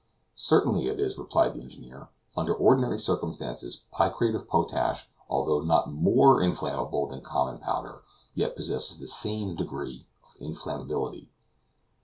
[0.33, 2.09] "Certainly it is," replied the engineer.
[2.35, 8.01] "Under ordinary circumstances, picrate of potash although not MORE inflammable than common powder,
[8.33, 11.27] yet possesses the SAME degree of inflammability."